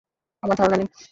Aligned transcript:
আমার 0.43 0.57
ধারণা 0.57 0.77
নেই। 0.77 0.87